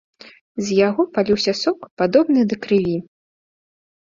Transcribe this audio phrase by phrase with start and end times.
[0.69, 2.97] З яго паліўся сок, падобны да крыві.